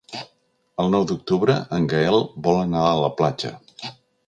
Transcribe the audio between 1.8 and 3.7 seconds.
Gaël vol anar a la platja.